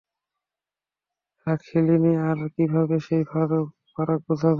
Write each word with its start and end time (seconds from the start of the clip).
রাখালিনী 1.47 2.13
আর 2.27 2.39
কীভাবে 2.55 2.95
সেই 3.07 3.23
ফারাক 3.91 4.19
বুঝবে? 4.25 4.49